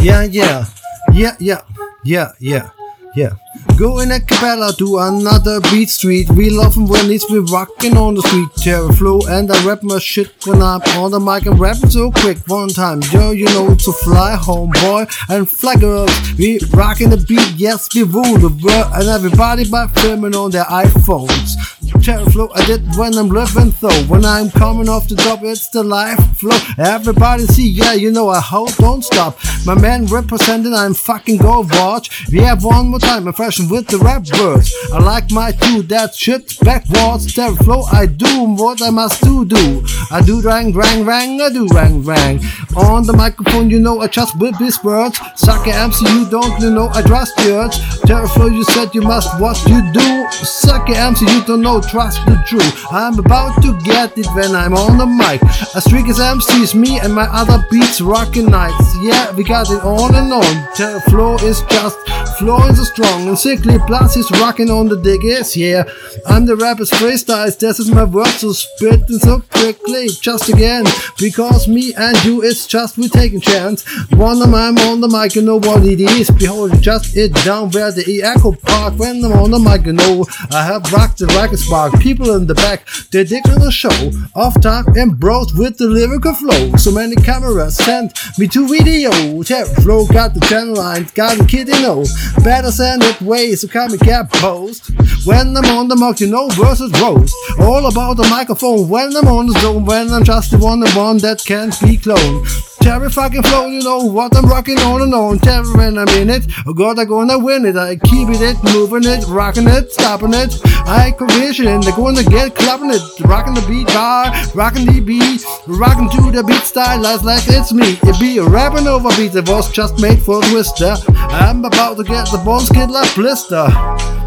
Yeah, 0.00 0.22
yeah, 0.24 0.64
yeah, 1.12 1.36
yeah, 1.38 1.60
yeah, 2.04 2.32
yeah, 2.40 2.70
yeah. 3.14 3.30
Going 3.76 4.10
a 4.12 4.20
cappella 4.20 4.72
to 4.78 4.98
another 4.98 5.60
beat 5.70 5.90
street. 5.90 6.30
We 6.30 6.48
love 6.48 6.74
him 6.74 6.86
when 6.86 7.06
he's 7.06 7.24
been 7.26 7.44
rocking 7.46 7.96
on 7.96 8.14
the 8.14 8.22
street. 8.22 8.48
Terror 8.56 8.92
flow 8.92 9.20
and 9.28 9.50
I 9.52 9.66
rap 9.66 9.82
my 9.82 9.98
shit 9.98 10.32
when 10.46 10.62
I'm 10.62 10.80
on 10.96 11.10
the 11.10 11.20
mic 11.20 11.46
and 11.46 11.60
rapping 11.60 11.90
so 11.90 12.10
quick. 12.10 12.38
One 12.46 12.70
time, 12.70 13.02
yo, 13.12 13.32
you 13.32 13.44
know, 13.46 13.74
to 13.74 13.92
fly 13.92 14.36
home, 14.36 14.70
boy, 14.70 15.04
and 15.28 15.48
fly 15.50 15.76
girls. 15.76 16.10
We 16.38 16.60
rocking 16.70 17.10
the 17.10 17.18
beat, 17.18 17.52
yes, 17.56 17.94
we 17.94 18.02
rule 18.02 18.38
the 18.38 18.48
world, 18.64 18.92
and 18.94 19.08
everybody 19.08 19.68
by 19.68 19.86
filming 19.88 20.34
on 20.34 20.50
their 20.50 20.64
iPhones. 20.64 21.56
Terror 22.02 22.24
flow 22.30 22.48
I 22.54 22.64
did 22.64 22.82
when 22.96 23.14
I'm 23.18 23.28
living 23.28 23.74
though. 23.80 24.02
When 24.04 24.24
I'm 24.24 24.50
coming 24.50 24.88
off 24.88 25.08
the 25.08 25.16
top, 25.16 25.40
it's 25.42 25.68
the 25.68 25.82
life 25.82 26.18
flow. 26.38 26.56
Everybody 26.78 27.44
see, 27.44 27.68
yeah, 27.68 27.92
you 27.92 28.10
know 28.10 28.30
I 28.30 28.40
hope 28.40 28.74
don't 28.76 29.04
stop. 29.04 29.38
My 29.66 29.74
man 29.74 30.06
representing, 30.06 30.72
I'm 30.72 30.94
fucking 30.94 31.38
go 31.38 31.66
watch. 31.70 32.28
We 32.30 32.38
have 32.38 32.64
one 32.64 32.88
more 32.88 33.00
time, 33.00 33.30
fashion 33.32 33.68
with 33.68 33.86
the 33.88 33.98
rap 33.98 34.24
words. 34.38 34.74
I 34.92 34.98
like 34.98 35.30
my 35.30 35.52
do 35.52 35.82
that 35.84 36.14
shit 36.14 36.58
backwards. 36.60 37.34
Terror 37.34 37.56
flow, 37.56 37.82
I 37.82 38.06
do 38.06 38.44
what 38.44 38.80
I 38.82 38.90
must 38.90 39.22
do 39.22 39.44
do. 39.44 39.84
I 40.10 40.22
do 40.22 40.40
rang 40.40 40.72
rang 40.72 41.04
rang, 41.04 41.40
I 41.40 41.50
do 41.50 41.66
rang 41.68 42.02
rang. 42.02 42.40
On 42.76 43.04
the 43.04 43.12
microphone, 43.12 43.68
you 43.68 43.80
know 43.80 44.00
I 44.00 44.06
just 44.06 44.38
whip 44.38 44.54
these 44.58 44.82
words. 44.84 45.18
Sucker 45.34 45.70
MC, 45.70 46.04
you 46.06 46.30
don't, 46.30 46.60
you 46.60 46.70
know 46.70 46.88
I 46.92 47.02
trust 47.02 47.36
words. 47.38 47.78
Terror 48.02 48.28
flow, 48.28 48.46
you 48.46 48.64
said 48.64 48.94
you 48.94 49.02
must 49.02 49.40
what 49.40 49.58
you 49.66 49.80
do. 49.92 50.30
Sucker 50.30 50.94
MC, 50.94 51.26
you 51.26 51.44
don't 51.44 51.62
know 51.62 51.80
trust 51.80 52.24
the 52.26 52.40
truth. 52.46 52.86
I'm 52.90 53.18
about 53.18 53.60
to 53.62 53.78
get 53.80 54.16
it 54.16 54.26
when 54.34 54.54
I'm 54.54 54.74
on 54.74 54.98
the 54.98 55.06
mic. 55.06 55.42
A 55.74 55.80
streak 55.80 56.08
is 56.08 56.18
MCs, 56.18 56.74
me 56.74 57.00
and 57.00 57.12
my 57.12 57.26
other 57.32 57.64
beats 57.70 58.00
rocking 58.00 58.46
nights. 58.46 58.96
Yeah, 59.02 59.34
we 59.34 59.42
got 59.42 59.70
it 59.70 59.82
on 59.82 60.14
and 60.14 60.32
on. 60.32 60.54
The 60.78 61.38
is 61.42 61.62
just 61.68 61.98
flowing 62.40 62.74
so 62.74 62.84
strong 62.84 63.28
and 63.28 63.38
sickly. 63.38 63.76
Plus, 63.86 64.14
he's 64.14 64.30
rocking 64.32 64.70
on 64.70 64.88
the 64.88 64.96
diggers. 64.96 65.54
Yeah, 65.56 65.84
I'm 66.26 66.46
the 66.46 66.56
rapper's 66.56 66.90
freestyles. 66.90 67.58
This 67.58 67.78
is 67.78 67.90
my 67.90 68.04
words 68.04 68.38
so 68.38 68.52
spitting 68.52 69.18
so 69.18 69.42
quickly. 69.52 70.08
Just 70.08 70.48
again, 70.48 70.84
because 71.18 71.68
me 71.68 71.92
and 71.94 72.16
you, 72.24 72.42
it's 72.42 72.66
just 72.66 72.96
we 72.96 73.08
taking 73.08 73.40
chance. 73.40 73.84
One 74.12 74.40
of 74.40 74.52
I'm 74.54 74.78
on 74.78 75.00
the 75.02 75.08
mic, 75.08 75.34
you 75.34 75.42
know 75.42 75.58
what 75.58 75.84
it 75.84 76.00
is. 76.00 76.30
Behold, 76.30 76.80
just 76.80 77.14
it 77.16 77.34
down 77.44 77.70
where 77.70 77.92
the 77.92 78.22
echo 78.22 78.52
park. 78.52 78.98
When 78.98 79.22
I'm 79.22 79.32
on 79.32 79.50
the 79.50 79.58
mic, 79.58 79.84
you 79.84 79.92
know 79.92 80.24
I 80.50 80.64
have 80.64 80.90
rocked 80.92 81.18
the 81.18 81.26
record 81.26 81.58
spark. 81.58 82.00
People 82.00 82.34
in 82.36 82.46
the 82.46 82.54
back, 82.54 82.88
they 83.12 83.24
dig 83.24 83.46
on 83.50 83.60
the 83.60 83.70
show. 83.70 84.10
Off 84.34 84.58
top 84.62 84.86
and 84.96 85.18
bros 85.20 85.52
with 85.54 85.76
the 85.76 85.86
lyrical 85.86 86.32
flow. 86.32 86.74
So 86.76 86.90
many 86.90 87.16
cameras 87.16 87.76
sent 87.76 88.18
me 88.38 88.48
to 88.48 88.66
video. 88.66 89.42
Terror 89.42 89.66
flow 89.66 90.06
got 90.06 90.32
the 90.32 90.40
channel 90.40 90.76
lines, 90.76 91.10
got 91.12 91.36
the 91.36 91.44
kid 91.44 91.68
you 91.68 91.82
know. 91.82 92.04
Better 92.42 92.70
send 92.70 93.02
it 93.02 93.20
way 93.20 93.54
so 93.54 93.68
come 93.68 93.90
and 93.92 94.00
get 94.00 94.32
post. 94.32 94.90
When 95.26 95.54
I'm 95.56 95.64
on 95.76 95.88
the 95.88 95.96
mic, 95.96 96.20
you 96.20 96.28
know 96.28 96.48
versus 96.48 96.90
roast. 97.00 97.34
All 97.60 97.86
about 97.86 98.16
the 98.16 98.26
microphone 98.30 98.88
when 98.88 99.14
I'm 99.14 99.28
on 99.28 99.46
the 99.46 99.58
zone. 99.60 99.84
When 99.84 100.10
I'm 100.10 100.24
just 100.24 100.50
the 100.50 100.58
one 100.58 100.80
the 100.80 100.90
one 100.92 101.18
that 101.18 101.44
can't 101.44 101.78
be 101.80 101.98
cloned. 101.98 102.48
Terry 102.80 103.10
fucking 103.10 103.42
flow, 103.42 103.66
you 103.66 103.82
know 103.82 103.98
what 103.98 104.34
I'm 104.34 104.46
rocking 104.46 104.78
on 104.78 105.02
and 105.02 105.12
on. 105.12 105.38
Terry 105.38 105.70
when 105.74 105.98
I'm 105.98 106.08
in 106.16 106.30
it, 106.30 106.46
oh 106.66 106.72
God, 106.72 106.98
I'm 106.98 107.08
gonna 107.08 107.38
win 107.38 107.66
it. 107.66 107.76
I 107.76 107.96
keep 107.96 108.28
it, 108.30 108.56
moving 108.72 109.04
it, 109.04 109.22
rocking 109.28 109.68
it, 109.68 109.92
stopping 109.92 110.32
it. 110.32 110.58
I 110.88 111.14
vision, 111.38 111.82
they're 111.82 111.94
gonna 111.94 112.24
get 112.24 112.54
clapping 112.54 112.90
it, 112.90 113.02
rocking 113.20 113.54
the 113.54 113.64
beat 113.68 113.86
bar, 113.88 114.32
rocking 114.54 114.86
the 114.86 115.00
beat, 115.00 115.44
rocking 115.66 116.08
to 116.08 116.32
the 116.32 116.42
beat 116.42 116.62
style, 116.62 117.00
like, 117.00 117.44
it's 117.48 117.72
me. 117.72 117.98
It 118.02 118.18
be 118.18 118.40
rapping 118.40 118.86
over 118.86 119.10
beat 119.10 119.32
that 119.32 119.48
was 119.48 119.70
just 119.70 120.00
made 120.00 120.22
for 120.22 120.40
Twister. 120.44 120.96
I'm 121.32 121.64
about 121.64 121.96
to 121.98 122.04
get 122.04 122.26
the 122.30 122.42
bones 122.44 122.68
kid 122.70 122.90
like 122.90 123.14
blister. 123.14 123.68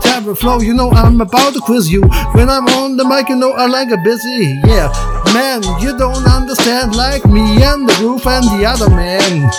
Terry 0.01 0.35
flow, 0.35 0.59
you 0.59 0.73
know 0.73 0.91
I'm 0.91 1.19
about 1.19 1.53
to 1.53 1.59
quiz 1.59 1.91
you. 1.91 2.01
When 2.33 2.49
I'm 2.49 2.67
on 2.67 2.97
the 2.97 3.05
mic, 3.05 3.29
you 3.29 3.35
know 3.35 3.51
I 3.51 3.67
like 3.67 3.91
a 3.91 3.97
busy, 3.97 4.59
yeah. 4.65 4.91
Man, 5.33 5.63
you 5.81 5.97
don't 5.97 6.25
understand 6.27 6.95
like 6.95 7.25
me 7.25 7.63
and 7.63 7.87
the 7.87 7.97
roof 8.01 8.25
and 8.27 8.45
the 8.45 8.65
other 8.65 8.89
man. 8.89 9.49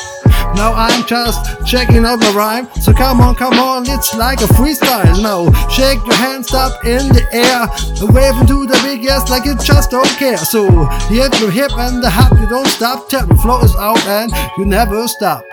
Now 0.55 0.73
I'm 0.73 1.05
just 1.07 1.67
checking 1.67 2.05
out 2.05 2.21
the 2.21 2.33
rhyme. 2.33 2.69
So 2.81 2.93
come 2.93 3.21
on, 3.21 3.35
come 3.35 3.55
on, 3.55 3.85
it's 3.89 4.15
like 4.15 4.41
a 4.41 4.47
freestyle 4.55 5.21
now. 5.23 5.51
Shake 5.69 5.99
your 6.07 6.15
hands 6.15 6.55
up 6.55 6.85
in 6.85 7.09
the 7.09 7.27
air, 7.33 7.67
wave 8.15 8.41
into 8.41 8.67
the 8.67 8.81
big 8.85 9.03
yes 9.03 9.29
like 9.31 9.45
you 9.45 9.57
just 9.57 9.91
don't 9.91 10.09
care. 10.17 10.39
So 10.39 10.69
hit 11.11 11.33
the 11.33 11.51
hip 11.51 11.73
and 11.77 12.03
the 12.03 12.11
hop, 12.11 12.39
you 12.39 12.49
don't 12.49 12.69
stop. 12.69 13.09
The 13.09 13.39
flow 13.43 13.61
is 13.63 13.75
out 13.77 14.07
and 14.07 14.31
you 14.57 14.65
never 14.65 15.07
stop. 15.09 15.45